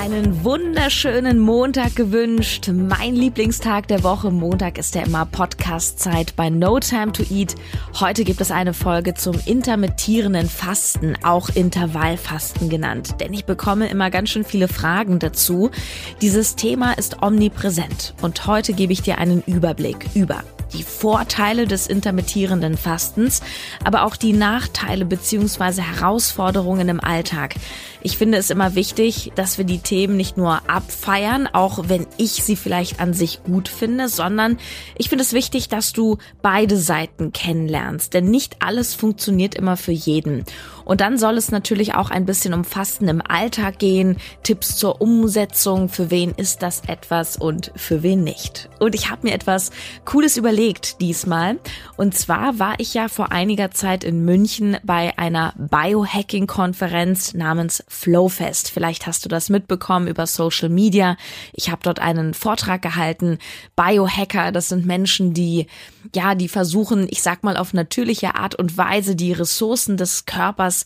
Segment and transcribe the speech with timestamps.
[0.00, 2.70] Einen wunderschönen Montag gewünscht.
[2.72, 4.30] Mein Lieblingstag der Woche.
[4.30, 7.54] Montag ist ja immer Podcast-Zeit bei No Time to Eat.
[8.00, 13.16] Heute gibt es eine Folge zum intermittierenden Fasten, auch Intervallfasten genannt.
[13.20, 15.70] Denn ich bekomme immer ganz schön viele Fragen dazu.
[16.22, 21.88] Dieses Thema ist omnipräsent und heute gebe ich dir einen Überblick über die Vorteile des
[21.88, 23.42] intermittierenden Fastens,
[23.84, 25.82] aber auch die Nachteile bzw.
[25.82, 27.56] Herausforderungen im Alltag.
[28.02, 32.32] Ich finde es immer wichtig, dass wir die Themen nicht nur abfeiern, auch wenn ich
[32.32, 34.58] sie vielleicht an sich gut finde, sondern
[34.96, 39.92] ich finde es wichtig, dass du beide Seiten kennenlernst, denn nicht alles funktioniert immer für
[39.92, 40.44] jeden.
[40.84, 45.00] Und dann soll es natürlich auch ein bisschen um Fasten im Alltag gehen, Tipps zur
[45.00, 48.68] Umsetzung, für wen ist das etwas und für wen nicht.
[48.78, 49.70] Und ich habe mir etwas
[50.04, 51.58] Cooles überlegt diesmal.
[51.96, 58.70] Und zwar war ich ja vor einiger Zeit in München bei einer Biohacking-Konferenz namens Flowfest.
[58.70, 61.16] Vielleicht hast du das mitbekommen über Social Media.
[61.52, 63.38] Ich habe dort einen Vortrag gehalten.
[63.76, 65.66] Biohacker, das sind Menschen, die
[66.14, 70.84] ja, die versuchen, ich sag mal auf natürliche Art und Weise die Ressourcen des Körpers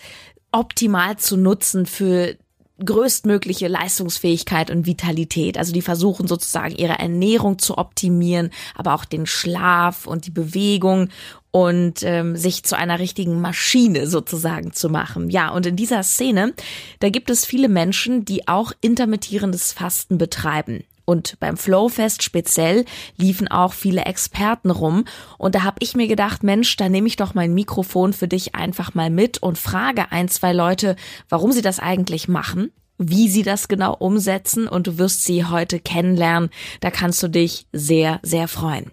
[0.53, 2.37] optimal zu nutzen für
[2.84, 5.59] größtmögliche Leistungsfähigkeit und Vitalität.
[5.59, 11.09] Also die versuchen sozusagen ihre Ernährung zu optimieren, aber auch den Schlaf und die Bewegung
[11.53, 15.31] und ähm, sich zu einer richtigen Maschine sozusagen zu machen.
[15.31, 16.53] Ja, und in dieser Szene,
[16.99, 20.83] da gibt es viele Menschen, die auch intermittierendes Fasten betreiben.
[21.05, 22.84] Und beim Flowfest speziell
[23.16, 25.05] liefen auch viele Experten rum.
[25.38, 28.55] Und da habe ich mir gedacht, Mensch, da nehme ich doch mein Mikrofon für dich
[28.55, 30.97] einfach mal mit und frage ein, zwei Leute,
[31.28, 35.81] warum sie das eigentlich machen wie sie das genau umsetzen und du wirst sie heute
[35.81, 36.50] kennenlernen.
[36.81, 38.93] Da kannst du dich sehr, sehr freuen.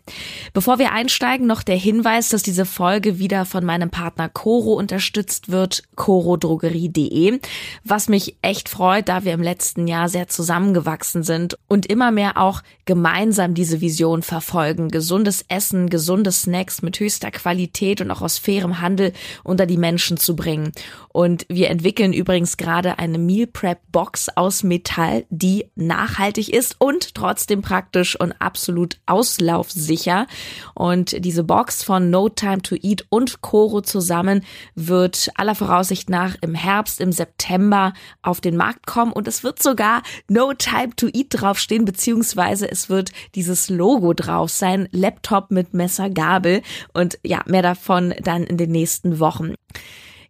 [0.54, 5.52] Bevor wir einsteigen, noch der Hinweis, dass diese Folge wieder von meinem Partner Coro unterstützt
[5.52, 7.40] wird, corodrogerie.de,
[7.84, 12.38] was mich echt freut, da wir im letzten Jahr sehr zusammengewachsen sind und immer mehr
[12.38, 18.40] auch gemeinsam diese Vision verfolgen, gesundes Essen, gesunde Snacks mit höchster Qualität und auch aus
[18.40, 19.14] fairem Handel
[19.44, 20.72] unter die Menschen zu bringen.
[21.10, 27.16] Und wir entwickeln übrigens gerade eine Meal Prep Box aus Metall, die nachhaltig ist und
[27.16, 30.28] trotzdem praktisch und absolut auslaufsicher.
[30.74, 34.44] Und diese Box von No Time to Eat und Coro zusammen
[34.76, 39.62] wird aller Voraussicht nach im Herbst, im September auf den Markt kommen und es wird
[39.62, 45.74] sogar No Time to Eat draufstehen, beziehungsweise es wird dieses Logo drauf sein, Laptop mit
[45.74, 46.62] Messer, Gabel
[46.94, 49.56] und ja, mehr davon dann in den nächsten Wochen.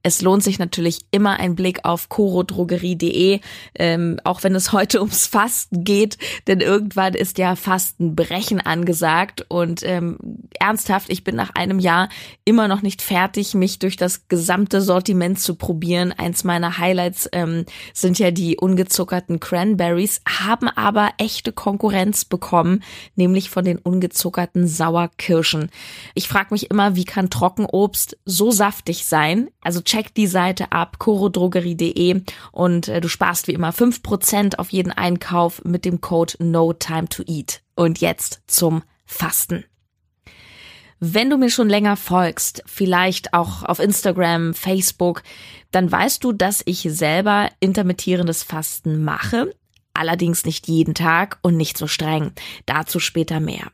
[0.03, 3.39] Es lohnt sich natürlich immer ein Blick auf chorodrogerie.de,
[3.75, 6.17] ähm, auch wenn es heute ums Fasten geht,
[6.47, 10.17] denn irgendwann ist ja Fastenbrechen angesagt und ähm,
[10.59, 12.09] ernsthaft, ich bin nach einem Jahr
[12.45, 16.11] immer noch nicht fertig, mich durch das gesamte Sortiment zu probieren.
[16.11, 22.83] Eins meiner Highlights ähm, sind ja die ungezuckerten Cranberries, haben aber echte Konkurrenz bekommen,
[23.15, 25.69] nämlich von den ungezuckerten Sauerkirschen.
[26.15, 29.49] Ich frage mich immer, wie kann Trockenobst so saftig sein?
[29.61, 32.21] Also check die Seite ab, chorodrogerie.de
[32.53, 36.71] und äh, du sparst wie immer fünf Prozent auf jeden Einkauf mit dem Code No
[36.71, 37.61] Time to Eat.
[37.75, 39.65] Und jetzt zum Fasten.
[40.99, 45.23] Wenn du mir schon länger folgst, vielleicht auch auf Instagram, Facebook,
[45.71, 49.53] dann weißt du, dass ich selber intermittierendes Fasten mache,
[49.93, 52.31] allerdings nicht jeden Tag und nicht so streng.
[52.65, 53.71] Dazu später mehr.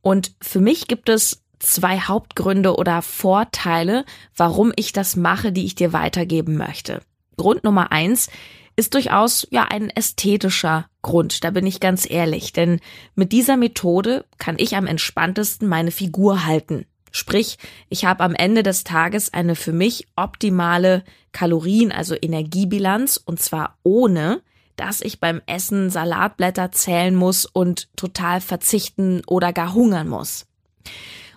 [0.00, 4.04] Und für mich gibt es zwei Hauptgründe oder Vorteile,
[4.36, 7.02] warum ich das mache, die ich dir weitergeben möchte.
[7.36, 8.28] Grund Nummer eins
[8.76, 12.80] ist durchaus ja ein ästhetischer Grund, da bin ich ganz ehrlich, denn
[13.14, 16.86] mit dieser Methode kann ich am entspanntesten meine Figur halten.
[17.12, 23.40] Sprich, ich habe am Ende des Tages eine für mich optimale Kalorien, also Energiebilanz, und
[23.40, 24.42] zwar ohne,
[24.76, 30.46] dass ich beim Essen Salatblätter zählen muss und total verzichten oder gar hungern muss.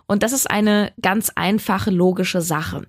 [0.07, 2.85] Und das ist eine ganz einfache logische Sache.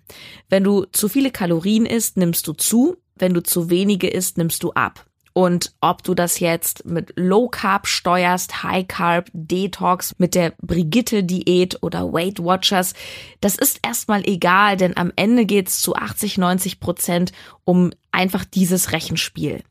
[0.49, 2.96] Wenn du zu viele Kalorien isst, nimmst du zu.
[3.16, 5.06] Wenn du zu wenige isst, nimmst du ab.
[5.37, 11.25] Und ob du das jetzt mit Low Carb steuerst, High Carb, Detox, mit der Brigitte
[11.25, 12.94] Diät oder Weight Watchers,
[13.40, 17.32] das ist erstmal egal, denn am Ende geht's zu 80, 90 Prozent
[17.64, 19.64] um einfach dieses Rechenspiel.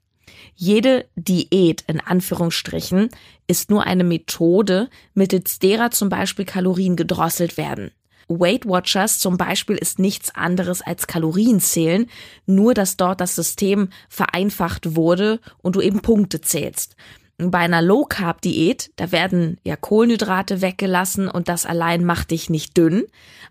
[0.55, 3.09] Jede Diät in Anführungsstrichen
[3.47, 7.91] ist nur eine Methode, mittels derer zum Beispiel Kalorien gedrosselt werden.
[8.27, 12.09] Weight Watchers zum Beispiel ist nichts anderes als Kalorienzählen,
[12.45, 16.95] nur dass dort das System vereinfacht wurde und du eben Punkte zählst.
[17.39, 22.49] Bei einer Low Carb Diät, da werden ja Kohlenhydrate weggelassen und das allein macht dich
[22.49, 23.05] nicht dünn.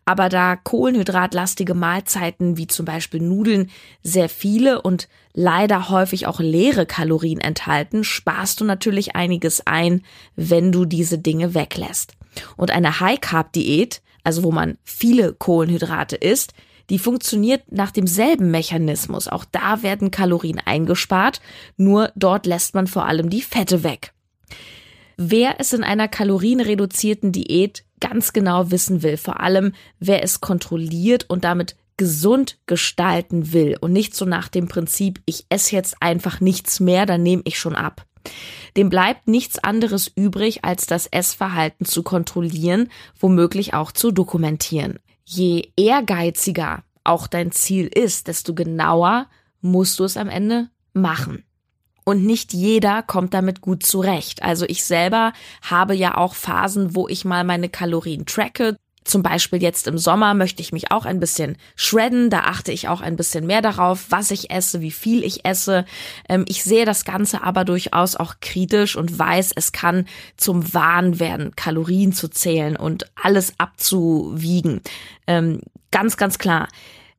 [0.05, 3.71] Aber da kohlenhydratlastige Mahlzeiten wie zum Beispiel Nudeln
[4.03, 10.03] sehr viele und leider häufig auch leere Kalorien enthalten, sparst du natürlich einiges ein,
[10.37, 12.15] wenn du diese Dinge weglässt.
[12.57, 16.55] Und eine High Carb Diät, also wo man viele Kohlenhydrate isst,
[16.93, 19.27] die funktioniert nach demselben Mechanismus.
[19.27, 21.41] Auch da werden Kalorien eingespart,
[21.79, 24.13] nur dort lässt man vor allem die Fette weg.
[25.17, 31.31] Wer es in einer kalorienreduzierten Diät ganz genau wissen will, vor allem wer es kontrolliert
[31.31, 36.41] und damit gesund gestalten will und nicht so nach dem Prinzip, ich esse jetzt einfach
[36.41, 38.05] nichts mehr, dann nehme ich schon ab.
[38.77, 44.99] Dem bleibt nichts anderes übrig, als das Essverhalten zu kontrollieren, womöglich auch zu dokumentieren.
[45.25, 49.27] Je ehrgeiziger auch dein Ziel ist, desto genauer
[49.61, 51.45] musst du es am Ende machen.
[52.05, 54.43] Und nicht jeder kommt damit gut zurecht.
[54.43, 55.33] Also ich selber
[55.63, 58.77] habe ja auch Phasen, wo ich mal meine Kalorien tracke.
[59.05, 62.31] Zum Beispiel jetzt im Sommer möchte ich mich auch ein bisschen shredden.
[62.31, 65.85] Da achte ich auch ein bisschen mehr darauf, was ich esse, wie viel ich esse.
[66.29, 70.07] Ähm, ich sehe das Ganze aber durchaus auch kritisch und weiß, es kann
[70.37, 74.81] zum Wahn werden, Kalorien zu zählen und alles abzuwiegen.
[75.27, 75.61] Ähm,
[75.91, 76.69] ganz, ganz klar.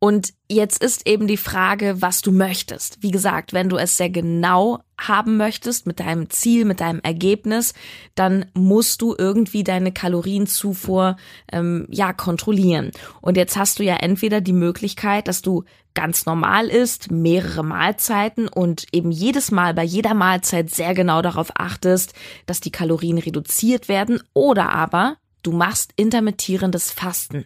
[0.03, 3.01] Und jetzt ist eben die Frage, was du möchtest.
[3.01, 7.73] Wie gesagt, wenn du es sehr genau haben möchtest mit deinem Ziel, mit deinem Ergebnis,
[8.13, 11.15] dann musst du irgendwie deine Kalorienzufuhr
[11.53, 12.91] ähm, ja kontrollieren.
[13.21, 15.63] Und jetzt hast du ja entweder die Möglichkeit, dass du
[15.93, 21.49] ganz normal isst, mehrere Mahlzeiten und eben jedes Mal bei jeder Mahlzeit sehr genau darauf
[21.55, 22.13] achtest,
[22.45, 27.45] dass die Kalorien reduziert werden, oder aber du machst intermittierendes Fasten.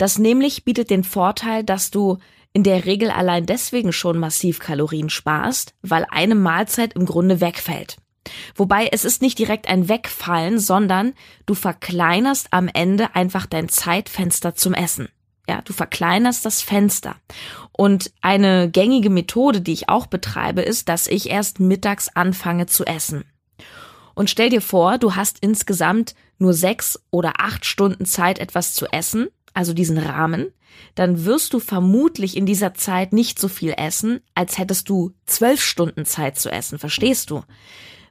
[0.00, 2.16] Das nämlich bietet den Vorteil, dass du
[2.54, 7.98] in der Regel allein deswegen schon massiv Kalorien sparst, weil eine Mahlzeit im Grunde wegfällt.
[8.54, 11.12] Wobei es ist nicht direkt ein Wegfallen, sondern
[11.44, 15.10] du verkleinerst am Ende einfach dein Zeitfenster zum Essen.
[15.46, 17.16] Ja, du verkleinerst das Fenster.
[17.70, 22.86] Und eine gängige Methode, die ich auch betreibe, ist, dass ich erst mittags anfange zu
[22.86, 23.24] essen.
[24.14, 28.86] Und stell dir vor, du hast insgesamt nur sechs oder acht Stunden Zeit, etwas zu
[28.86, 30.52] essen also diesen Rahmen,
[30.94, 35.62] dann wirst du vermutlich in dieser Zeit nicht so viel essen, als hättest du zwölf
[35.62, 37.42] Stunden Zeit zu essen, verstehst du?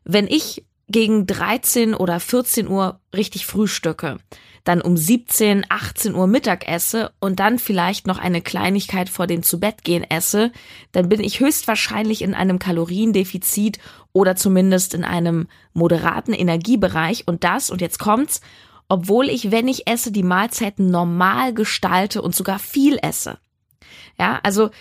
[0.04, 4.18] Wenn ich gegen 13 oder 14 Uhr richtig frühstücke,
[4.64, 9.44] dann um 17, 18 Uhr Mittag esse und dann vielleicht noch eine Kleinigkeit vor dem
[9.44, 10.52] Zubettgehen esse,
[10.92, 13.80] dann bin ich höchstwahrscheinlich in einem Kaloriendefizit
[14.14, 18.42] oder zumindest in einem moderaten Energiebereich und das, und jetzt kommt's,
[18.90, 23.38] obwohl ich, wenn ich esse, die Mahlzeiten normal gestalte und sogar viel esse.
[24.18, 24.72] Ja, also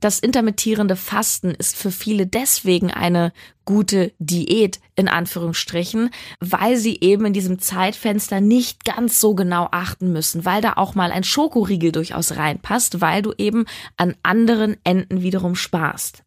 [0.00, 3.32] das intermittierende Fasten ist für viele deswegen eine
[3.64, 10.12] gute Diät in Anführungsstrichen, weil sie eben in diesem Zeitfenster nicht ganz so genau achten
[10.12, 13.64] müssen, weil da auch mal ein Schokoriegel durchaus reinpasst, weil du eben
[13.96, 16.22] an anderen Enden wiederum sparst.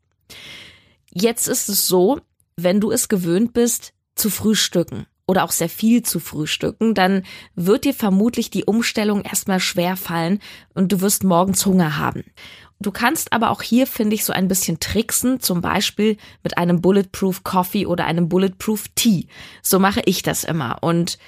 [1.12, 2.20] Jetzt ist es so,
[2.58, 7.22] wenn du es gewöhnt bist, zu frühstücken oder auch sehr viel zu frühstücken, dann
[7.54, 10.40] wird dir vermutlich die Umstellung erstmal schwer fallen
[10.74, 12.24] und du wirst morgens Hunger haben.
[12.80, 16.82] Du kannst aber auch hier, finde ich, so ein bisschen tricksen, zum Beispiel mit einem
[16.82, 19.28] Bulletproof Coffee oder einem Bulletproof Tea.
[19.62, 20.78] So mache ich das immer.
[20.82, 21.20] Und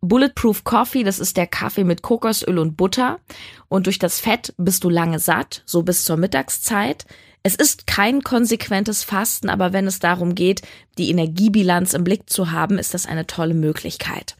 [0.00, 3.20] Bulletproof Coffee, das ist der Kaffee mit Kokosöl und Butter.
[3.68, 7.06] Und durch das Fett bist du lange satt, so bis zur Mittagszeit.
[7.46, 10.62] Es ist kein konsequentes Fasten, aber wenn es darum geht,
[10.96, 14.36] die Energiebilanz im Blick zu haben, ist das eine tolle Möglichkeit.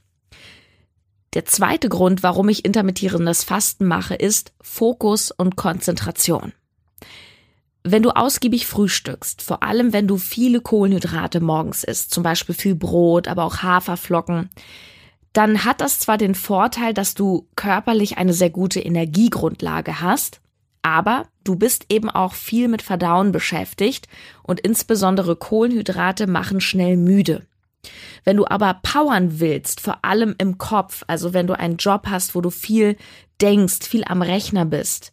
[1.35, 6.55] Der zweite Grund, warum ich intermittierendes Fasten mache, ist Fokus und Konzentration.
[7.83, 12.75] Wenn du ausgiebig frühstückst, vor allem wenn du viele Kohlenhydrate morgens isst, zum Beispiel viel
[12.75, 14.49] Brot, aber auch Haferflocken,
[15.35, 20.41] dann hat das zwar den Vorteil, dass du körperlich eine sehr gute Energiegrundlage hast,
[20.81, 24.09] aber du bist eben auch viel mit Verdauen beschäftigt
[24.43, 27.47] und insbesondere Kohlenhydrate machen schnell müde.
[28.25, 32.35] Wenn du aber powern willst, vor allem im Kopf, also wenn du einen Job hast,
[32.35, 32.97] wo du viel
[33.41, 35.13] denkst, viel am Rechner bist,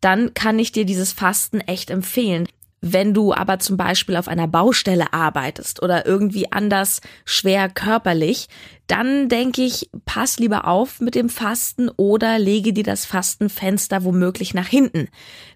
[0.00, 2.48] dann kann ich dir dieses Fasten echt empfehlen.
[2.84, 8.48] Wenn du aber zum Beispiel auf einer Baustelle arbeitest oder irgendwie anders schwer körperlich,
[8.88, 14.52] dann denke ich, pass lieber auf mit dem Fasten oder lege dir das Fastenfenster womöglich
[14.52, 15.08] nach hinten.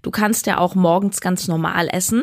[0.03, 2.23] Du kannst ja auch morgens ganz normal essen,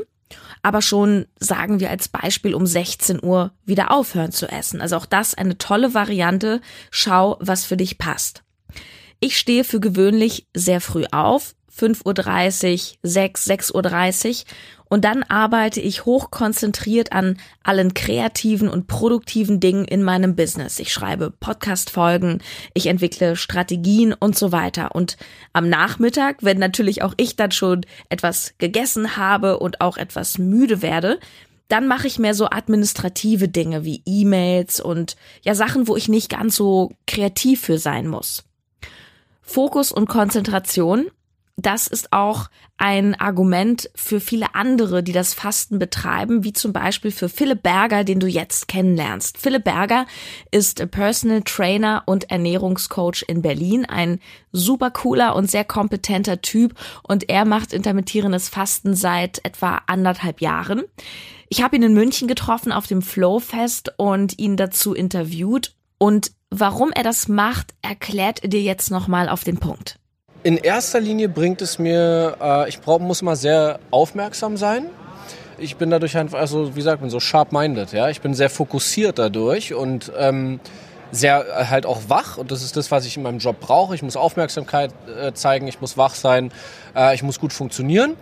[0.61, 4.79] aber schon, sagen wir als Beispiel, um 16 Uhr wieder aufhören zu essen.
[4.79, 6.61] Also auch das eine tolle Variante.
[6.91, 8.43] Schau, was für dich passt.
[9.19, 14.45] Ich stehe für gewöhnlich sehr früh auf, 5.30 Uhr, 6, 6.30 Uhr
[14.93, 20.77] und dann arbeite ich hochkonzentriert an allen kreativen und produktiven Dingen in meinem Business.
[20.77, 22.43] Ich schreibe Podcast-Folgen,
[22.75, 24.93] ich entwickle Strategien und so weiter.
[24.93, 25.17] Und
[25.51, 30.83] am Nachmittag, wenn natürlich auch ich dann schon etwas gegessen habe und auch etwas müde
[30.83, 31.19] werde,
[31.69, 36.29] dann mache ich mehr so administrative Dinge wie E-Mails und ja Sachen, wo ich nicht
[36.29, 38.43] ganz so kreativ für sein muss.
[39.41, 41.07] Fokus und Konzentration
[41.55, 47.11] das ist auch ein Argument für viele andere, die das Fasten betreiben, wie zum Beispiel
[47.11, 49.37] für Philipp Berger, den du jetzt kennenlernst.
[49.37, 50.07] Philipp Berger
[50.51, 54.19] ist Personal Trainer und Ernährungscoach in Berlin, ein
[54.51, 60.83] super cooler und sehr kompetenter Typ und er macht intermittierendes Fasten seit etwa anderthalb Jahren.
[61.49, 66.91] Ich habe ihn in München getroffen auf dem Flowfest und ihn dazu interviewt und warum
[66.91, 69.99] er das macht, erklärt er dir jetzt nochmal auf den Punkt.
[70.43, 74.87] In erster Linie bringt es mir, äh, ich brauch, muss mal sehr aufmerksam sein.
[75.57, 78.09] Ich bin dadurch einfach, also wie sagt man so, sharp-minded, ja.
[78.09, 80.59] Ich bin sehr fokussiert dadurch und ähm,
[81.11, 83.95] sehr äh, halt auch wach und das ist das, was ich in meinem Job brauche.
[83.95, 86.51] Ich muss Aufmerksamkeit äh, zeigen, ich muss wach sein,
[86.93, 88.17] äh, ich muss gut funktionieren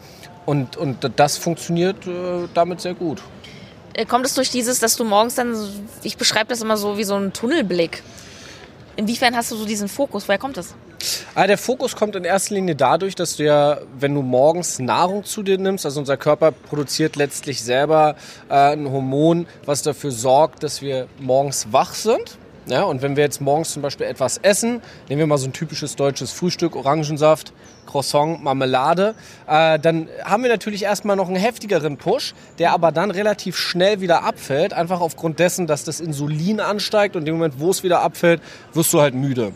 [0.45, 3.23] und, und das funktioniert äh, damit sehr gut.
[3.93, 5.55] Äh, kommt es durch dieses, dass du morgens dann,
[6.03, 8.03] ich beschreibe das immer so wie so ein Tunnelblick.
[8.95, 10.27] Inwiefern hast du so diesen Fokus?
[10.27, 10.75] Woher kommt das?
[11.33, 15.23] Ah, der Fokus kommt in erster Linie dadurch, dass du ja, wenn du morgens Nahrung
[15.23, 18.15] zu dir nimmst, also unser Körper produziert letztlich selber
[18.49, 22.37] äh, ein Hormon, was dafür sorgt, dass wir morgens wach sind.
[22.67, 25.53] Ja, und wenn wir jetzt morgens zum Beispiel etwas essen, nehmen wir mal so ein
[25.53, 27.53] typisches deutsches Frühstück, Orangensaft,
[27.87, 29.15] Croissant, Marmelade,
[29.47, 33.99] äh, dann haben wir natürlich erstmal noch einen heftigeren Push, der aber dann relativ schnell
[33.99, 38.01] wieder abfällt, einfach aufgrund dessen, dass das Insulin ansteigt und im Moment, wo es wieder
[38.01, 38.41] abfällt,
[38.73, 39.53] wirst du halt müde.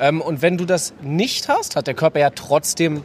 [0.00, 3.02] Ähm, und wenn du das nicht hast, hat der Körper ja trotzdem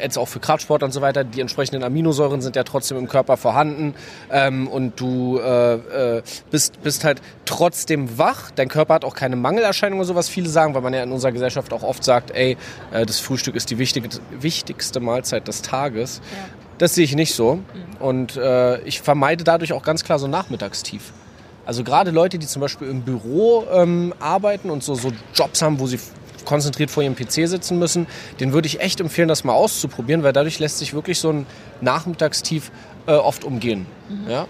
[0.00, 3.36] jetzt auch für Kraftsport und so weiter, die entsprechenden Aminosäuren sind ja trotzdem im Körper
[3.36, 3.94] vorhanden
[4.30, 5.74] ähm, und du äh,
[6.18, 8.50] äh, bist, bist halt trotzdem wach.
[8.52, 11.32] Dein Körper hat auch keine Mangelerscheinungen, so was viele sagen, weil man ja in unserer
[11.32, 12.56] Gesellschaft auch oft sagt, ey,
[12.92, 16.20] äh, das Frühstück ist die wichtig, wichtigste Mahlzeit des Tages.
[16.32, 16.38] Ja.
[16.78, 17.62] Das sehe ich nicht so mhm.
[18.00, 21.12] und äh, ich vermeide dadurch auch ganz klar so Nachmittagstief.
[21.64, 25.78] Also gerade Leute, die zum Beispiel im Büro ähm, arbeiten und so, so Jobs haben,
[25.78, 26.00] wo sie
[26.44, 28.06] konzentriert vor ihrem PC sitzen müssen,
[28.40, 31.46] den würde ich echt empfehlen, das mal auszuprobieren, weil dadurch lässt sich wirklich so ein
[31.80, 32.70] Nachmittagstief
[33.06, 33.86] äh, oft umgehen.
[34.08, 34.30] Mhm.
[34.30, 34.46] Ja?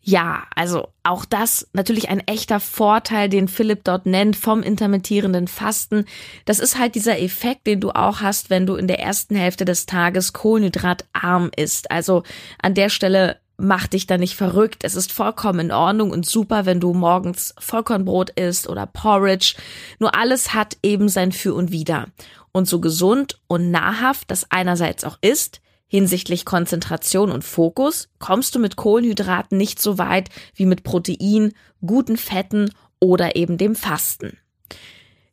[0.00, 6.06] Ja, also auch das natürlich ein echter Vorteil, den Philipp dort nennt vom intermittierenden Fasten.
[6.46, 9.66] Das ist halt dieser Effekt, den du auch hast, wenn du in der ersten Hälfte
[9.66, 11.90] des Tages kohlenhydratarm isst.
[11.90, 12.22] Also
[12.62, 14.84] an der Stelle mach dich da nicht verrückt.
[14.84, 19.56] Es ist vollkommen in Ordnung und super, wenn du morgens Vollkornbrot isst oder Porridge.
[19.98, 22.06] Nur alles hat eben sein Für und Wider.
[22.52, 28.58] Und so gesund und nahrhaft das einerseits auch ist, hinsichtlich Konzentration und Fokus, kommst du
[28.58, 31.52] mit Kohlenhydraten nicht so weit wie mit Protein,
[31.84, 34.38] guten Fetten oder eben dem Fasten.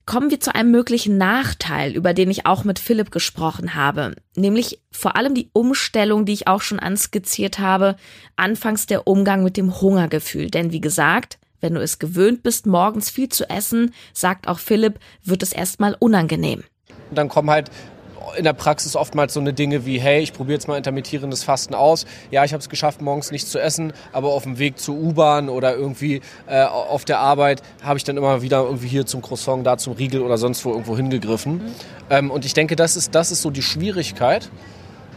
[0.05, 4.79] Kommen wir zu einem möglichen Nachteil, über den ich auch mit Philipp gesprochen habe, nämlich
[4.91, 7.95] vor allem die Umstellung, die ich auch schon anskizziert habe,
[8.35, 10.51] anfangs der Umgang mit dem Hungergefühl.
[10.51, 14.99] Denn wie gesagt, wenn du es gewöhnt bist, morgens viel zu essen, sagt auch Philipp,
[15.23, 16.63] wird es erstmal unangenehm.
[17.09, 17.71] Dann kommen halt
[18.37, 21.73] in der Praxis oftmals so eine Dinge wie, hey, ich probiere jetzt mal intermittierendes Fasten
[21.73, 22.05] aus.
[22.31, 25.49] Ja, ich habe es geschafft, morgens nichts zu essen, aber auf dem Weg zur U-Bahn
[25.49, 29.65] oder irgendwie äh, auf der Arbeit habe ich dann immer wieder irgendwie hier zum Croissant,
[29.65, 31.53] da zum Riegel oder sonst wo irgendwo hingegriffen.
[31.53, 31.61] Mhm.
[32.09, 34.49] Ähm, und ich denke, das ist, das ist so die Schwierigkeit.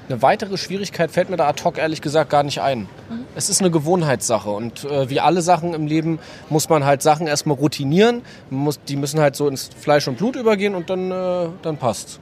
[0.09, 2.81] Eine weitere Schwierigkeit fällt mir da ad hoc ehrlich gesagt gar nicht ein.
[2.81, 3.27] Mhm.
[3.35, 7.27] Es ist eine Gewohnheitssache und äh, wie alle Sachen im Leben muss man halt Sachen
[7.27, 8.23] erstmal routinieren.
[8.49, 12.21] Muss, die müssen halt so ins Fleisch und Blut übergehen und dann, äh, dann passt's.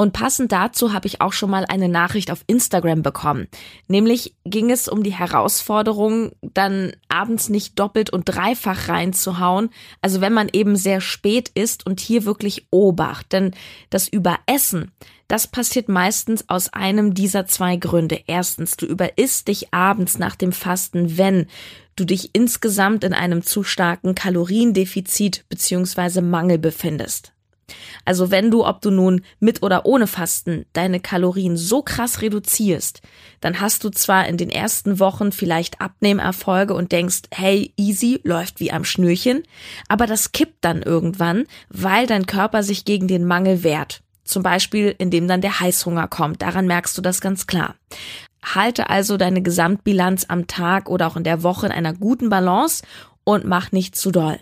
[0.00, 3.48] Und passend dazu habe ich auch schon mal eine Nachricht auf Instagram bekommen.
[3.88, 9.70] Nämlich ging es um die Herausforderung, dann abends nicht doppelt und dreifach reinzuhauen.
[10.00, 13.32] Also wenn man eben sehr spät ist und hier wirklich Obacht.
[13.32, 13.50] Denn
[13.90, 14.92] das Überessen,
[15.26, 18.20] das passiert meistens aus einem dieser zwei Gründe.
[18.28, 21.48] Erstens, du überisst dich abends nach dem Fasten, wenn
[21.96, 26.20] du dich insgesamt in einem zu starken Kaloriendefizit bzw.
[26.20, 27.32] Mangel befindest.
[28.04, 33.02] Also wenn du, ob du nun mit oder ohne Fasten, deine Kalorien so krass reduzierst,
[33.40, 38.60] dann hast du zwar in den ersten Wochen vielleicht Abnehmerfolge und denkst, hey, easy, läuft
[38.60, 39.42] wie am Schnürchen,
[39.88, 44.02] aber das kippt dann irgendwann, weil dein Körper sich gegen den Mangel wehrt.
[44.24, 46.42] Zum Beispiel, indem dann der Heißhunger kommt.
[46.42, 47.76] Daran merkst du das ganz klar.
[48.42, 52.82] Halte also deine Gesamtbilanz am Tag oder auch in der Woche in einer guten Balance
[53.24, 54.38] und mach nicht zu doll.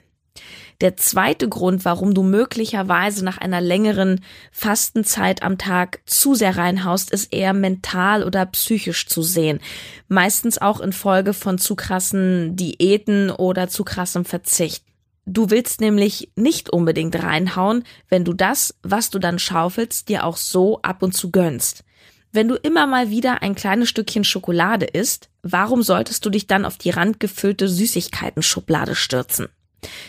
[0.82, 4.20] Der zweite Grund, warum du möglicherweise nach einer längeren
[4.52, 9.60] Fastenzeit am Tag zu sehr reinhaust, ist eher mental oder psychisch zu sehen.
[10.08, 14.84] Meistens auch infolge von zu krassen Diäten oder zu krassem Verzicht.
[15.24, 20.36] Du willst nämlich nicht unbedingt reinhauen, wenn du das, was du dann schaufelst, dir auch
[20.36, 21.84] so ab und zu gönnst.
[22.32, 26.66] Wenn du immer mal wieder ein kleines Stückchen Schokolade isst, warum solltest du dich dann
[26.66, 29.48] auf die randgefüllte Süßigkeiten-Schublade stürzen?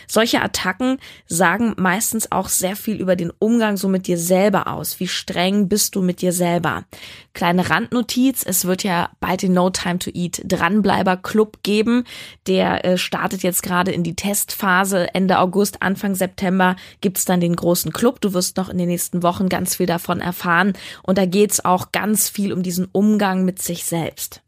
[0.06, 5.00] Solche Attacken sagen meistens auch sehr viel über den Umgang so mit dir selber aus.
[5.00, 6.84] Wie streng bist du mit dir selber?
[7.34, 12.04] Kleine Randnotiz, es wird ja bald den No Time to Eat Dranbleiber Club geben.
[12.46, 15.14] Der äh, startet jetzt gerade in die Testphase.
[15.14, 18.20] Ende August, Anfang September gibt's dann den großen Club.
[18.20, 20.72] Du wirst noch in den nächsten Wochen ganz viel davon erfahren.
[21.02, 24.42] Und da geht's auch ganz viel um diesen Umgang mit sich selbst.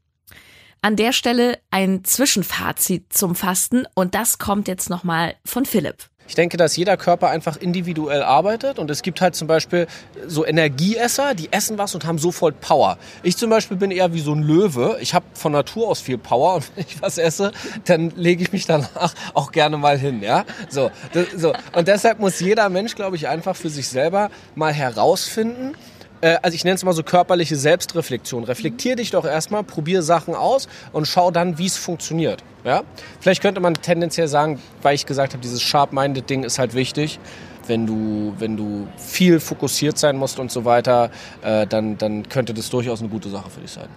[0.83, 6.09] An der Stelle ein Zwischenfazit zum Fasten und das kommt jetzt nochmal von Philipp.
[6.27, 9.89] Ich denke, dass jeder Körper einfach individuell arbeitet und es gibt halt zum Beispiel
[10.27, 12.97] so Energieesser, die essen was und haben sofort Power.
[13.23, 14.97] Ich zum Beispiel bin eher wie so ein Löwe.
[15.01, 17.53] Ich habe von Natur aus viel Power und wenn ich was esse,
[17.85, 20.23] dann lege ich mich danach auch gerne mal hin.
[20.23, 21.53] Ja, so, das, so.
[21.75, 25.75] und deshalb muss jeder Mensch, glaube ich, einfach für sich selber mal herausfinden,
[26.21, 28.45] äh, also ich nenne es mal so körperliche Selbstreflexion.
[28.45, 32.43] Reflektier dich doch erstmal, probier Sachen aus und schau dann, wie es funktioniert.
[32.65, 32.83] Ja?
[33.21, 37.19] Vielleicht könnte man tendenziell sagen, weil ich gesagt habe, dieses Sharp-Minded-Ding ist halt wichtig.
[37.67, 41.11] Wenn du, wenn du viel fokussiert sein musst und so weiter,
[41.43, 43.89] äh, dann, dann könnte das durchaus eine gute Sache für dich sein.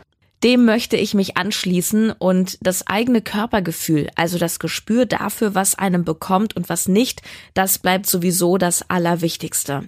[0.44, 6.04] Dem möchte ich mich anschließen und das eigene Körpergefühl, also das Gespür dafür, was einem
[6.04, 7.22] bekommt und was nicht,
[7.54, 9.84] das bleibt sowieso das Allerwichtigste.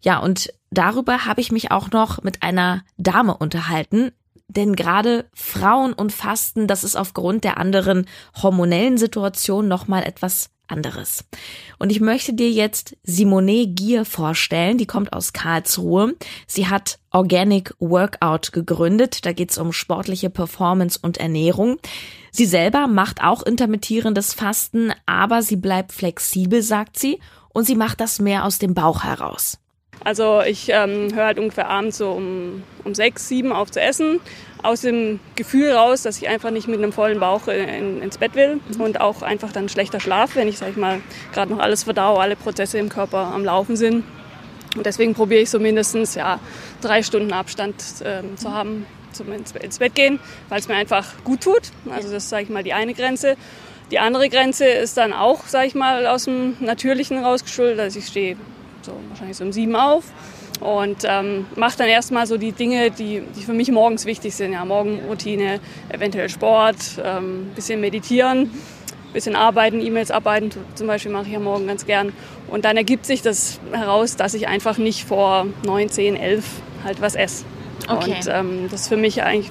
[0.00, 4.12] Ja, und darüber habe ich mich auch noch mit einer Dame unterhalten,
[4.48, 8.06] denn gerade Frauen und Fasten, das ist aufgrund der anderen
[8.40, 11.24] hormonellen Situation nochmal etwas anderes.
[11.78, 16.14] Und ich möchte dir jetzt Simone Gier vorstellen, die kommt aus Karlsruhe.
[16.46, 21.78] Sie hat Organic Workout gegründet, da geht's um sportliche Performance und Ernährung.
[22.30, 27.20] Sie selber macht auch intermittierendes Fasten, aber sie bleibt flexibel, sagt sie,
[27.52, 29.58] und sie macht das mehr aus dem Bauch heraus.
[30.04, 34.20] Also ich ähm, höre halt ungefähr abends so um, um sechs, sieben auf zu essen.
[34.62, 38.34] Aus dem Gefühl raus, dass ich einfach nicht mit einem vollen Bauch in, ins Bett
[38.34, 38.80] will mhm.
[38.80, 41.00] und auch einfach dann schlechter schlaf, wenn ich, sag ich mal,
[41.32, 44.04] gerade noch alles verdau, alle Prozesse im Körper am Laufen sind.
[44.76, 46.38] Und deswegen probiere ich so mindestens ja,
[46.80, 51.42] drei Stunden Abstand ähm, zu haben zum ins, Bett gehen, weil es mir einfach gut
[51.42, 51.62] tut.
[51.90, 53.36] Also das ist, sage ich mal, die eine Grenze.
[53.90, 57.80] Die andere Grenze ist dann auch, sage ich mal, aus dem Natürlichen rausgeschuldet.
[57.80, 58.36] Also ich stehe
[58.86, 60.04] so wahrscheinlich so um sieben auf
[60.60, 64.52] und ähm, mache dann erstmal so die Dinge, die, die für mich morgens wichtig sind.
[64.52, 68.50] Ja, Morgenroutine, eventuell Sport, ähm, bisschen meditieren,
[69.12, 72.12] bisschen arbeiten, E-Mails arbeiten, zum Beispiel mache ich ja morgen ganz gern.
[72.48, 76.44] Und dann ergibt sich das heraus, dass ich einfach nicht vor 9, 10, 11
[76.84, 77.44] halt was esse.
[77.88, 78.14] Okay.
[78.16, 79.50] Und ähm, das ist für mich eigentlich,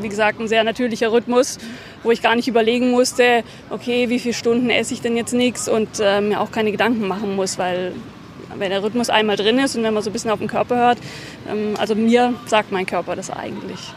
[0.00, 1.58] wie gesagt, ein sehr natürlicher Rhythmus,
[2.02, 5.68] wo ich gar nicht überlegen musste, okay, wie viele Stunden esse ich denn jetzt nichts
[5.68, 7.92] und äh, mir auch keine Gedanken machen muss, weil
[8.56, 10.76] wenn der Rhythmus einmal drin ist und wenn man so ein bisschen auf den Körper
[10.76, 10.98] hört,
[11.48, 13.92] ähm, also mir sagt mein Körper das eigentlich.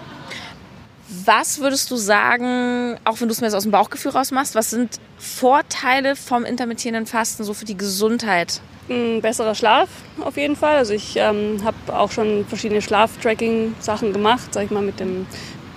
[1.26, 4.70] Was würdest du sagen, auch wenn du es mir jetzt aus dem Bauchgefühl rausmachst, was
[4.70, 8.62] sind Vorteile vom intermittierenden Fasten so für die Gesundheit?
[8.90, 9.90] Ein besserer Schlaf
[10.22, 10.78] auf jeden Fall.
[10.78, 15.28] Also ich ähm, habe auch schon verschiedene Schlaftracking-Sachen gemacht, sag ich mal mit dem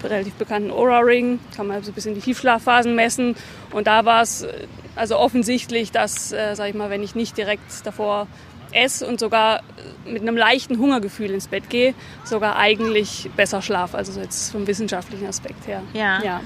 [0.05, 3.37] relativ bekannten Aura-Ring, kann man so ein bisschen die Tiefschlafphasen messen.
[3.73, 7.37] Und da war es äh, also offensichtlich, dass, äh, sag ich mal, wenn ich nicht
[7.37, 8.27] direkt davor
[8.75, 9.63] esse und sogar
[10.05, 13.97] mit einem leichten Hungergefühl ins Bett gehe, sogar eigentlich besser schlafe.
[13.97, 15.83] Also jetzt vom wissenschaftlichen Aspekt her.
[15.93, 16.23] Ja.
[16.23, 16.41] ja.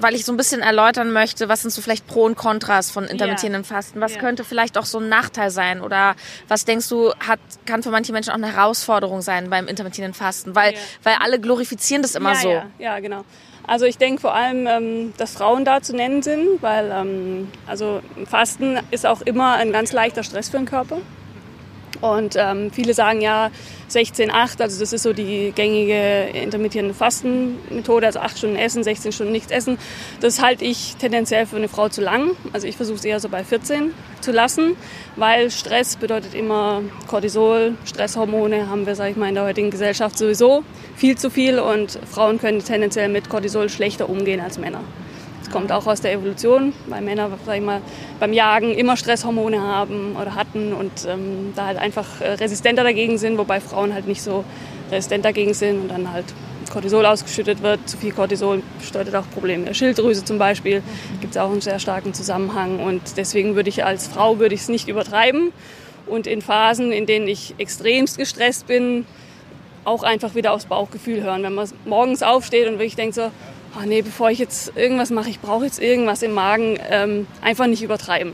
[0.00, 3.04] Weil ich so ein bisschen erläutern möchte, was sind so vielleicht Pro und Kontras von
[3.04, 4.00] intermittierendem Fasten?
[4.00, 4.20] Was ja.
[4.20, 5.80] könnte vielleicht auch so ein Nachteil sein?
[5.80, 6.16] Oder
[6.48, 10.56] was denkst du, hat, kann für manche Menschen auch eine Herausforderung sein beim intermittierenden Fasten?
[10.56, 12.50] Weil, weil alle glorifizieren das immer so.
[12.50, 13.24] Ja, ja, genau.
[13.66, 18.00] Also ich denke vor allem, ähm, dass Frauen da zu nennen sind, weil ähm, also
[18.26, 20.98] Fasten ist auch immer ein ganz leichter Stress für den Körper.
[22.00, 23.50] Und ähm, viele sagen ja
[23.90, 29.32] 16-8, also das ist so die gängige intermittierende Fastenmethode, also 8 Stunden essen, 16 Stunden
[29.32, 29.78] nichts essen.
[30.20, 32.30] Das halte ich tendenziell für eine Frau zu lang.
[32.52, 34.76] Also ich versuche es eher so bei 14 zu lassen,
[35.16, 40.16] weil Stress bedeutet immer Cortisol, Stresshormone haben wir, sage ich mal, in der heutigen Gesellschaft
[40.16, 40.64] sowieso
[40.96, 44.80] viel zu viel und Frauen können tendenziell mit Cortisol schlechter umgehen als Männer
[45.52, 47.80] kommt auch aus der Evolution, weil Männer sag ich mal,
[48.18, 53.18] beim Jagen immer Stresshormone haben oder hatten und ähm, da halt einfach äh, resistenter dagegen
[53.18, 54.44] sind, wobei Frauen halt nicht so
[54.90, 56.24] resistent dagegen sind und dann halt
[56.72, 57.86] Cortisol ausgeschüttet wird.
[57.88, 60.82] Zu viel Cortisol bedeutet auch Probleme der Schilddrüse zum Beispiel.
[61.20, 62.80] Gibt es auch einen sehr starken Zusammenhang.
[62.80, 65.52] Und deswegen würde ich als Frau würde ich es nicht übertreiben.
[66.06, 69.06] Und in Phasen, in denen ich extremst gestresst bin,
[69.84, 71.42] auch einfach wieder aufs Bauchgefühl hören.
[71.42, 73.30] Wenn man morgens aufsteht und wirklich denkt so,
[73.76, 77.66] oh nee, bevor ich jetzt irgendwas mache, ich brauche jetzt irgendwas im Magen, ähm, einfach
[77.66, 78.32] nicht übertreiben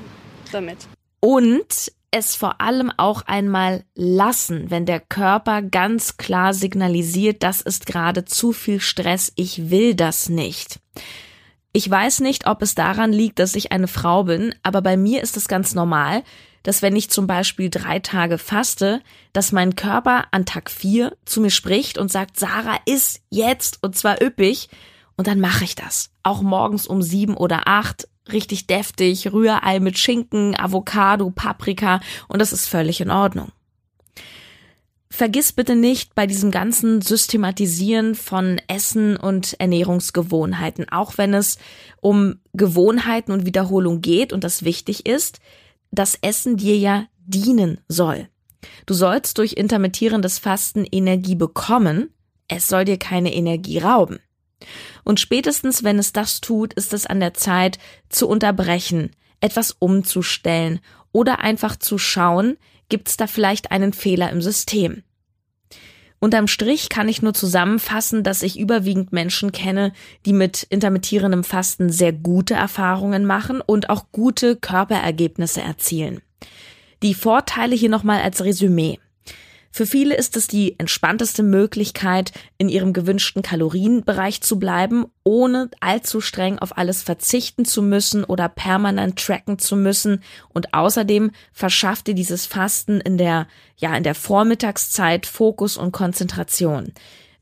[0.52, 0.78] damit.
[1.20, 7.86] Und es vor allem auch einmal lassen, wenn der Körper ganz klar signalisiert, das ist
[7.86, 10.80] gerade zu viel Stress, ich will das nicht.
[11.72, 15.22] Ich weiß nicht, ob es daran liegt, dass ich eine Frau bin, aber bei mir
[15.22, 16.22] ist es ganz normal,
[16.62, 19.00] dass wenn ich zum Beispiel drei Tage faste,
[19.32, 23.96] dass mein Körper an Tag vier zu mir spricht und sagt, Sarah, ist jetzt und
[23.96, 24.68] zwar üppig.
[25.18, 26.10] Und dann mache ich das.
[26.22, 32.52] Auch morgens um sieben oder acht richtig deftig, Rührei mit Schinken, Avocado, Paprika und das
[32.52, 33.50] ist völlig in Ordnung.
[35.10, 41.58] Vergiss bitte nicht bei diesem ganzen Systematisieren von Essen und Ernährungsgewohnheiten, auch wenn es
[42.00, 45.40] um Gewohnheiten und Wiederholung geht und das wichtig ist,
[45.90, 48.28] dass Essen dir ja dienen soll.
[48.86, 52.10] Du sollst durch intermittierendes Fasten Energie bekommen,
[52.46, 54.20] es soll dir keine Energie rauben.
[55.04, 60.80] Und spätestens, wenn es das tut, ist es an der Zeit zu unterbrechen, etwas umzustellen
[61.12, 62.56] oder einfach zu schauen,
[62.88, 65.02] gibt es da vielleicht einen Fehler im System.
[66.20, 69.92] Unterm Strich kann ich nur zusammenfassen, dass ich überwiegend Menschen kenne,
[70.26, 76.20] die mit intermittierendem Fasten sehr gute Erfahrungen machen und auch gute Körperergebnisse erzielen.
[77.04, 78.98] Die Vorteile hier nochmal als Resümee.
[79.70, 86.20] Für viele ist es die entspannteste Möglichkeit, in ihrem gewünschten Kalorienbereich zu bleiben, ohne allzu
[86.20, 90.22] streng auf alles verzichten zu müssen oder permanent tracken zu müssen.
[90.48, 96.92] Und außerdem verschafft dir dieses Fasten in der, ja, in der Vormittagszeit Fokus und Konzentration.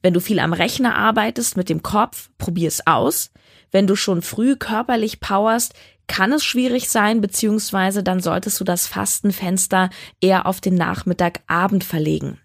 [0.03, 3.31] Wenn du viel am Rechner arbeitest mit dem Kopf, probier es aus.
[3.71, 5.75] Wenn du schon früh körperlich powerst,
[6.07, 9.91] kann es schwierig sein, beziehungsweise dann solltest du das Fastenfenster
[10.21, 12.39] eher auf den Nachmittag, Abend verlegen.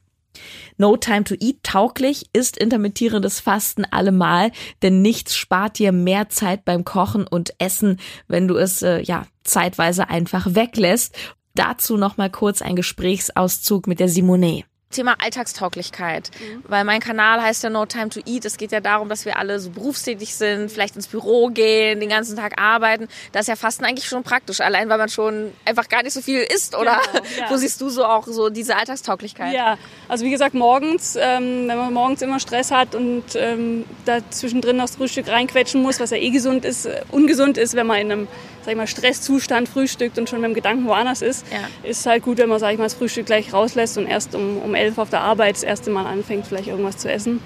[0.78, 6.65] No Time to Eat tauglich ist intermittierendes Fasten allemal, denn nichts spart dir mehr Zeit
[6.65, 11.15] beim Kochen und Essen, wenn du es äh, ja zeitweise einfach weglässt.
[11.54, 14.63] Dazu noch mal kurz ein Gesprächsauszug mit der Simone.
[14.91, 16.63] Thema Alltagstauglichkeit, mhm.
[16.67, 18.45] weil mein Kanal heißt ja No Time to Eat.
[18.45, 22.10] Es geht ja darum, dass wir alle so berufstätig sind, vielleicht ins Büro gehen, den
[22.10, 23.08] ganzen Tag arbeiten.
[23.32, 26.21] Das ist ja Fasten eigentlich schon praktisch, allein weil man schon einfach gar nicht so
[26.21, 26.99] viel isst, oder?
[27.12, 27.49] Genau, ja.
[27.49, 29.54] Wo siehst du so auch so diese Alltagstauglichkeit?
[29.54, 29.77] Ja,
[30.08, 34.77] also wie gesagt, morgens, ähm, wenn man morgens immer Stress hat und ähm, da zwischendrin
[34.77, 37.99] noch das Frühstück reinquetschen muss, was ja eh gesund ist, äh, ungesund ist, wenn man
[37.99, 38.27] in einem
[38.62, 41.89] sag ich mal, Stresszustand frühstückt und schon mit dem Gedanken woanders ist, ja.
[41.89, 44.60] ist halt gut, wenn man, sag ich mal, das Frühstück gleich rauslässt und erst um,
[44.60, 47.41] um elf auf der Arbeit das erste Mal anfängt, vielleicht irgendwas zu essen.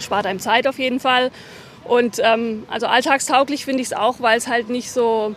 [0.00, 1.30] Spart einem Zeit auf jeden Fall.
[1.84, 5.34] Und ähm, also alltagstauglich finde ich es auch, weil es halt nicht so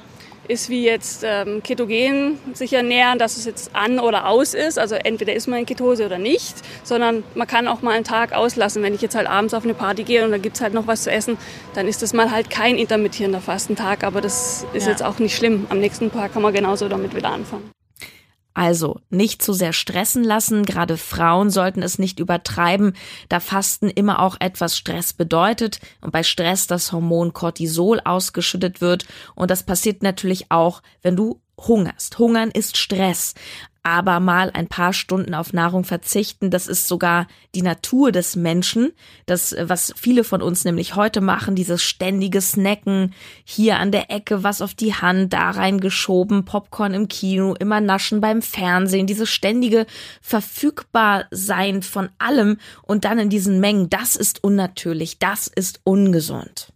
[0.48, 4.78] ist wie jetzt ähm, Ketogen sich ernähren, dass es jetzt an oder aus ist.
[4.78, 8.34] Also entweder ist man in Ketose oder nicht, sondern man kann auch mal einen Tag
[8.34, 8.84] auslassen.
[8.84, 11.04] Wenn ich jetzt halt abends auf eine Party gehe und da gibt's halt noch was
[11.04, 11.38] zu essen,
[11.74, 14.04] dann ist das mal halt kein intermittierender Fastentag.
[14.04, 14.92] Aber das ist ja.
[14.92, 15.68] jetzt auch nicht schlimm.
[15.70, 17.72] Am nächsten Tag kann man genauso damit wieder anfangen.
[18.54, 22.94] Also nicht zu sehr stressen lassen, gerade Frauen sollten es nicht übertreiben,
[23.28, 29.06] da Fasten immer auch etwas Stress bedeutet und bei Stress das Hormon Cortisol ausgeschüttet wird.
[29.34, 32.20] Und das passiert natürlich auch, wenn du hungerst.
[32.20, 33.34] Hungern ist Stress
[33.84, 38.94] aber mal ein paar Stunden auf Nahrung verzichten, das ist sogar die Natur des Menschen,
[39.26, 44.44] das, was viele von uns nämlich heute machen, dieses ständige Snacken, hier an der Ecke
[44.44, 49.86] was auf die Hand, da reingeschoben, Popcorn im Kino, immer naschen beim Fernsehen, dieses ständige
[50.22, 56.73] Verfügbarsein von allem und dann in diesen Mengen, das ist unnatürlich, das ist ungesund.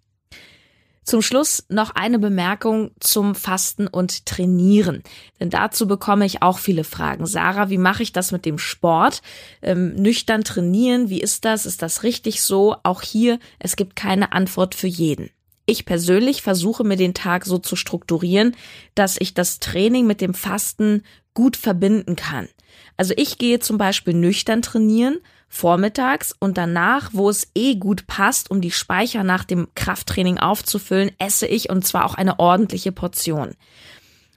[1.07, 5.03] Zum Schluss noch eine Bemerkung zum Fasten und Trainieren.
[5.39, 7.25] Denn dazu bekomme ich auch viele Fragen.
[7.25, 9.21] Sarah, wie mache ich das mit dem Sport?
[9.61, 11.65] Ähm, nüchtern trainieren, wie ist das?
[11.65, 12.75] Ist das richtig so?
[12.83, 15.29] Auch hier, es gibt keine Antwort für jeden.
[15.65, 18.53] Ich persönlich versuche mir den Tag so zu strukturieren,
[18.93, 22.49] dass ich das Training mit dem Fasten gut verbinden kann.
[22.97, 28.51] Also ich gehe zum Beispiel nüchtern trainieren vormittags und danach, wo es eh gut passt,
[28.51, 33.55] um die Speicher nach dem Krafttraining aufzufüllen, esse ich und zwar auch eine ordentliche Portion.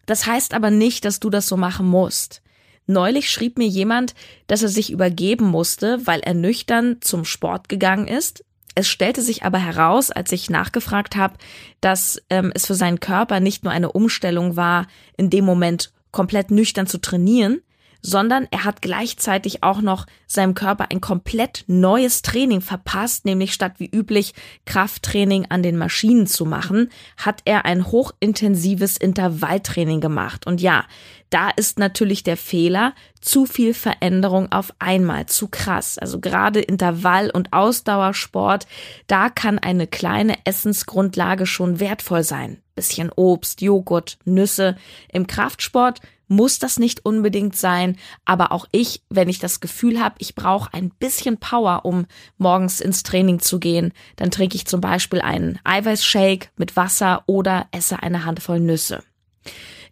[0.07, 2.42] Das heißt aber nicht, dass du das so machen musst.
[2.87, 4.14] Neulich schrieb mir jemand,
[4.49, 8.44] dass er sich übergeben musste, weil er nüchtern zum Sport gegangen ist.
[8.75, 11.35] Es stellte sich aber heraus, als ich nachgefragt habe,
[11.81, 16.51] dass ähm, es für seinen Körper nicht nur eine Umstellung war, in dem Moment komplett
[16.51, 17.61] nüchtern zu trainieren,
[18.03, 23.75] sondern er hat gleichzeitig auch noch seinem Körper ein komplett neues Training verpasst, nämlich statt
[23.79, 24.35] wie üblich
[24.65, 30.47] Krafttraining an den Maschinen zu machen, hat er ein hochintensives Intervalltraining gemacht.
[30.47, 30.85] Und ja,
[31.31, 35.97] da ist natürlich der Fehler, zu viel Veränderung auf einmal, zu krass.
[35.99, 38.67] Also gerade Intervall- und Ausdauersport,
[39.07, 42.63] da kann eine kleine Essensgrundlage schon wertvoll sein.
[42.75, 44.77] Bisschen Obst, Joghurt, Nüsse.
[45.13, 50.14] Im Kraftsport muss das nicht unbedingt sein, aber auch ich, wenn ich das Gefühl habe,
[50.19, 52.07] ich brauche ein bisschen Power, um
[52.38, 57.66] morgens ins Training zu gehen, dann trinke ich zum Beispiel einen Eiweißshake mit Wasser oder
[57.73, 59.03] esse eine Handvoll Nüsse.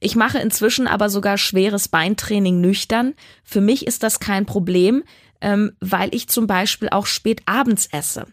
[0.00, 3.14] Ich mache inzwischen aber sogar schweres Beintraining nüchtern.
[3.42, 5.02] Für mich ist das kein Problem,
[5.40, 8.26] ähm, weil ich zum Beispiel auch spät abends esse.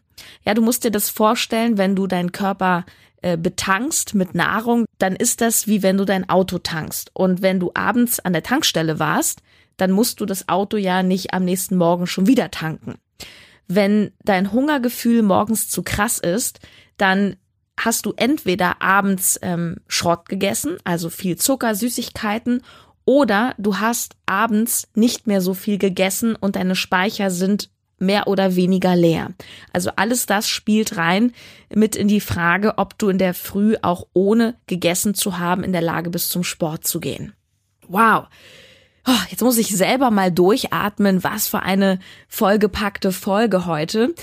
[0.45, 2.85] Ja, du musst dir das vorstellen, wenn du deinen Körper
[3.25, 7.09] äh, betankst mit Nahrung, dann ist das wie wenn du dein Auto tankst.
[7.13, 9.41] Und wenn du abends an der Tankstelle warst,
[9.77, 12.99] dann musst du das Auto ja nicht am nächsten Morgen schon wieder tanken.
[13.67, 16.59] Wenn dein Hungergefühl morgens zu krass ist,
[16.97, 17.35] dann
[17.79, 22.61] hast du entweder abends ähm, Schrott gegessen, also viel Zucker, Süßigkeiten,
[23.05, 28.55] oder du hast abends nicht mehr so viel gegessen und deine Speicher sind mehr oder
[28.55, 29.31] weniger leer.
[29.71, 31.31] Also alles das spielt rein
[31.73, 35.71] mit in die Frage, ob du in der Früh auch ohne gegessen zu haben in
[35.71, 37.33] der Lage bist, zum Sport zu gehen.
[37.87, 38.27] Wow.
[39.07, 41.23] Oh, jetzt muss ich selber mal durchatmen.
[41.23, 44.15] Was für eine vollgepackte Folge heute.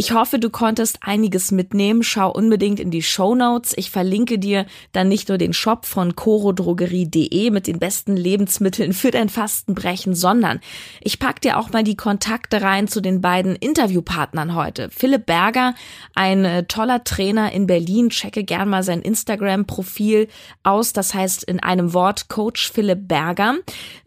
[0.00, 2.04] Ich hoffe, du konntest einiges mitnehmen.
[2.04, 3.74] Schau unbedingt in die Show Notes.
[3.76, 9.10] Ich verlinke dir dann nicht nur den Shop von corodrogerie.de mit den besten Lebensmitteln für
[9.10, 10.60] dein Fastenbrechen, sondern
[11.00, 14.88] ich pack dir auch mal die Kontakte rein zu den beiden Interviewpartnern heute.
[14.90, 15.74] Philipp Berger,
[16.14, 18.10] ein äh, toller Trainer in Berlin.
[18.10, 20.28] Checke gern mal sein Instagram-Profil
[20.62, 20.92] aus.
[20.92, 23.56] Das heißt in einem Wort Coach Philipp Berger.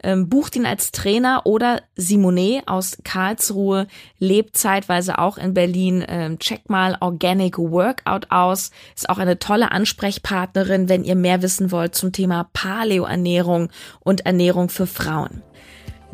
[0.02, 6.04] Ähm, bucht ihn als Trainer oder Simone aus Karlsruhe lebt zeitweise auch in Berlin Berlin.
[6.08, 8.70] Ähm, check mal Organic Workout aus.
[8.94, 13.68] Ist auch eine tolle Ansprechpartnerin, wenn ihr mehr wissen wollt zum Thema Paleo-Ernährung
[14.00, 15.42] und Ernährung für Frauen.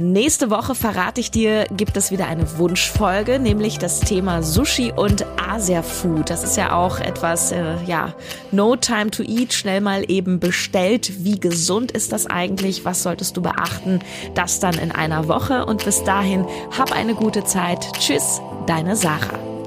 [0.00, 5.26] Nächste Woche verrate ich dir, gibt es wieder eine Wunschfolge, nämlich das Thema Sushi und
[5.36, 6.30] Asia Food.
[6.30, 8.14] Das ist ja auch etwas, äh, ja,
[8.52, 11.24] no time to eat, schnell mal eben bestellt.
[11.24, 12.84] Wie gesund ist das eigentlich?
[12.84, 13.98] Was solltest du beachten?
[14.34, 16.46] Das dann in einer Woche und bis dahin
[16.78, 17.92] hab eine gute Zeit.
[17.98, 19.57] Tschüss, deine Sarah.